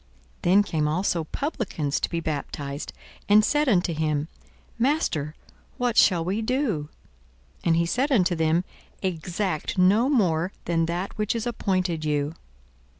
42:003:012 0.41 0.41
Then 0.41 0.63
came 0.63 0.87
also 0.87 1.23
publicans 1.25 1.99
to 1.99 2.09
be 2.09 2.19
baptized, 2.19 2.91
and 3.29 3.45
said 3.45 3.69
unto 3.69 3.93
him, 3.93 4.29
Master, 4.79 5.35
what 5.77 5.95
shall 5.95 6.25
we 6.25 6.41
do? 6.41 6.89
42:003:013 7.59 7.59
And 7.65 7.75
he 7.77 7.85
said 7.85 8.11
unto 8.11 8.35
them, 8.35 8.63
Exact 9.03 9.77
no 9.77 10.09
more 10.09 10.53
than 10.65 10.87
that 10.87 11.15
which 11.19 11.35
is 11.35 11.45
appointed 11.45 12.03
you. 12.03 12.33